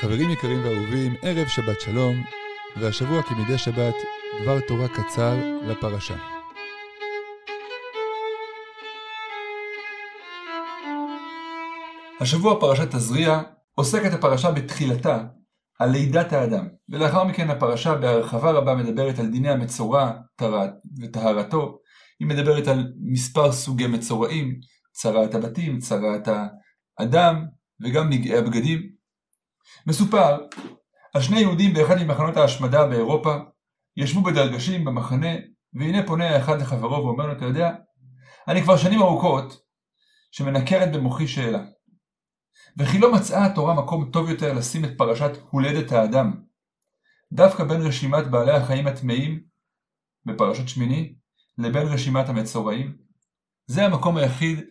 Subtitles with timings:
[0.00, 2.24] חברים יקרים ואהובים, ערב שבת שלום,
[2.80, 3.94] והשבוע כמדי שבת,
[4.42, 6.16] דבר תורה קצר לפרשה.
[12.20, 13.40] השבוע פרשת תזריע
[13.74, 15.24] עוסקת הפרשה בתחילתה
[15.78, 20.12] על לידת האדם, ולאחר מכן הפרשה בהרחבה רבה מדברת על דיני המצורע
[21.02, 21.78] וטהרתו,
[22.20, 24.58] היא מדברת על מספר סוגי מצורעים,
[24.92, 26.28] צרעת הבתים, צרעת
[26.98, 27.44] האדם,
[27.84, 28.95] וגם נגעי הבגדים.
[29.86, 30.38] מסופר
[31.14, 33.36] על שני יהודים באחד ממחנות ההשמדה באירופה,
[33.96, 35.36] ישבו בדרגשים במחנה,
[35.74, 37.74] והנה פונה האחד לחברו ואומר לו, אתה יודע,
[38.48, 39.60] אני כבר שנים ארוכות
[40.30, 41.64] שמנקרת במוחי שאלה.
[42.78, 46.42] וכי לא מצאה התורה מקום טוב יותר לשים את פרשת הולדת האדם,
[47.32, 49.40] דווקא בין רשימת בעלי החיים הטמאים
[50.24, 51.14] בפרשת שמיני,
[51.58, 52.96] לבין רשימת המצורעים?
[53.66, 54.64] זה המקום היחיד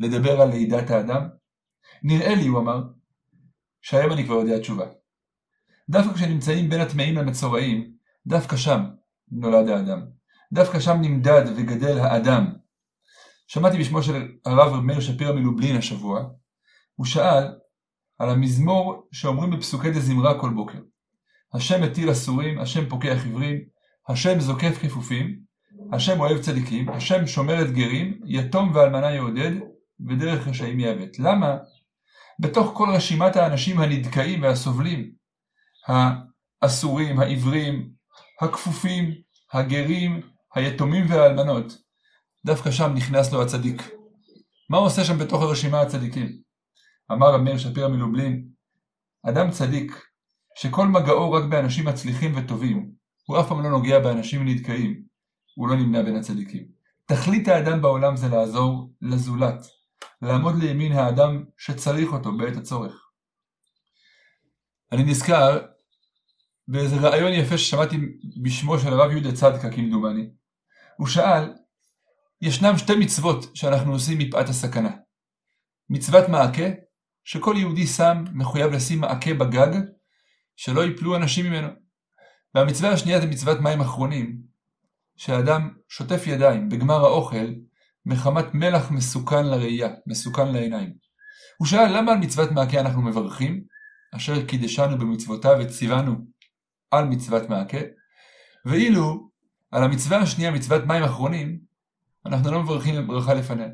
[0.00, 1.28] לדבר על לידת האדם?
[2.02, 2.82] נראה לי, הוא אמר,
[3.82, 4.86] שהיום אני כבר יודע תשובה.
[5.90, 7.92] דווקא כשנמצאים בין הטמאים למצורעים,
[8.26, 8.80] דווקא שם
[9.30, 10.02] נולד האדם.
[10.52, 12.52] דווקא שם נמדד וגדל האדם.
[13.46, 16.24] שמעתי בשמו של הרב מאיר שפירא מלובלין השבוע,
[16.94, 17.44] הוא שאל
[18.18, 20.78] על המזמור שאומרים בפסוקי דזמרה כל בוקר.
[21.54, 23.58] השם מטיל אסורים, השם פוקח עברים,
[24.08, 25.40] השם זוקף כפופים,
[25.92, 29.52] השם אוהב צדיקים, השם שומר את גרים, יתום ואלמנה יעודד,
[30.08, 31.18] ודרך רשעים יעוות.
[31.18, 31.56] למה?
[32.42, 35.12] בתוך כל רשימת האנשים הנדכאים והסובלים,
[36.62, 37.90] האסורים, העיוורים,
[38.40, 39.14] הכפופים,
[39.52, 40.20] הגרים,
[40.54, 41.78] היתומים והאלמנות,
[42.46, 43.82] דווקא שם נכנס לו הצדיק.
[44.70, 46.38] מה הוא עושה שם בתוך הרשימה הצדיקים?
[47.12, 48.48] אמר אמיר שפירא מלובלין,
[49.28, 49.92] אדם צדיק,
[50.56, 52.90] שכל מגעו רק באנשים מצליחים וטובים,
[53.26, 55.02] הוא אף פעם לא נוגע באנשים נדכאים,
[55.54, 56.64] הוא לא נמנה בין הצדיקים.
[57.06, 59.66] תכלית האדם בעולם זה לעזור לזולת,
[60.22, 63.08] לעמוד לימין האדם שצריך אותו בעת הצורך.
[64.92, 65.58] אני נזכר
[66.68, 67.96] באיזה רעיון יפה ששמעתי
[68.42, 70.30] בשמו של הרב יהודה צדקה כמדומני.
[70.96, 71.52] הוא שאל,
[72.42, 74.90] ישנם שתי מצוות שאנחנו עושים מפאת הסכנה.
[75.90, 76.68] מצוות מעקה,
[77.24, 79.80] שכל יהודי שם מחויב לשים מעקה בגג,
[80.56, 81.68] שלא יפלו אנשים ממנו.
[82.54, 84.42] והמצווה השנייה זה מצוות מים אחרונים,
[85.16, 87.46] שהאדם שוטף ידיים בגמר האוכל
[88.06, 90.92] מחמת מלח מסוכן לראייה, מסוכן לעיניים.
[91.58, 93.64] הוא שאל למה על מצוות מעקה אנחנו מברכים,
[94.16, 96.16] אשר קידשנו במצוותיו וציוונו
[96.90, 97.78] על מצוות מעקה,
[98.64, 99.30] ואילו
[99.70, 101.58] על המצווה השנייה, מצוות מים אחרונים,
[102.26, 103.68] אנחנו לא מברכים ברכה לפניה.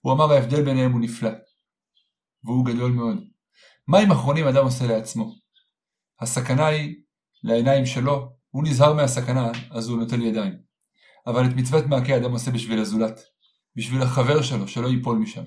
[0.00, 1.30] הוא אמר ההבדל ביניהם הוא נפלא,
[2.44, 3.24] והוא גדול מאוד.
[3.88, 5.34] מים אחרונים אדם עושה לעצמו.
[6.20, 6.96] הסכנה היא
[7.44, 10.58] לעיניים שלו, הוא נזהר מהסכנה, אז הוא נוטל ידיים.
[11.26, 13.20] אבל את מצוות מעקה אדם עושה בשביל הזולת.
[13.76, 15.44] בשביל החבר שלו, שלא ייפול משם.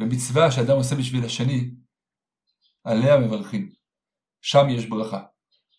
[0.00, 1.70] ומצווה שאדם עושה בשביל השני,
[2.84, 3.72] עליה מברכים.
[4.40, 5.22] שם יש ברכה.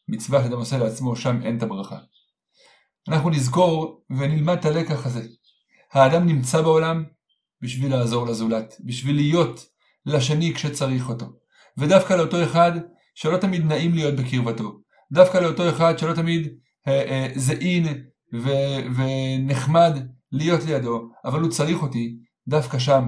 [0.07, 1.99] מצווה שאדם עושה לעצמו, שם אין את הברכה.
[3.07, 5.27] אנחנו נזכור ונלמד את הלקח הזה.
[5.91, 7.03] האדם נמצא בעולם
[7.61, 9.65] בשביל לעזור לזולת, בשביל להיות
[10.05, 11.25] לשני כשצריך אותו.
[11.77, 12.71] ודווקא לאותו אחד
[13.15, 14.81] שלא תמיד נעים להיות בקרבתו.
[15.11, 18.03] דווקא לאותו אחד שלא תמיד אה, אה, זעין
[18.95, 23.03] ונחמד להיות לידו, אבל הוא צריך אותי, דווקא שם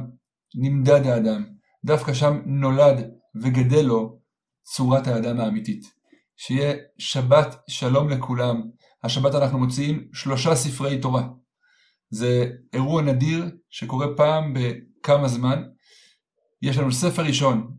[0.55, 1.45] נמדד האדם,
[1.85, 3.09] דווקא שם נולד
[3.41, 4.19] וגדל לו
[4.63, 5.85] צורת האדם האמיתית.
[6.37, 8.61] שיהיה שבת שלום לכולם.
[9.03, 11.27] השבת אנחנו מוציאים שלושה ספרי תורה.
[12.09, 15.63] זה אירוע נדיר שקורה פעם בכמה זמן.
[16.61, 17.75] יש לנו ספר ראשון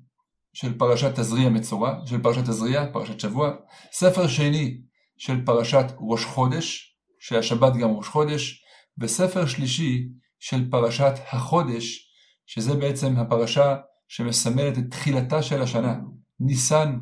[0.52, 3.50] של פרשת תזריע מצורע, של פרשת תזריע, פרשת שבוע.
[3.92, 4.80] ספר שני
[5.18, 8.63] של פרשת ראש חודש, שהשבת גם ראש חודש.
[8.98, 12.10] וספר שלישי של פרשת החודש,
[12.46, 13.76] שזה בעצם הפרשה
[14.08, 15.96] שמסמלת את תחילתה של השנה.
[16.40, 16.98] ניסן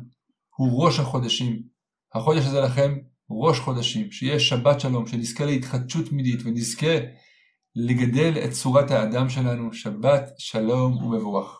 [0.55, 1.63] הוא ראש החודשים.
[2.13, 2.97] החודש הזה לכם
[3.29, 6.97] ראש חודשים, שיהיה שבת שלום, שנזכה להתחדשות תמידית ונזכה
[7.75, 9.73] לגדל את צורת האדם שלנו.
[9.73, 11.59] שבת שלום ומבורך.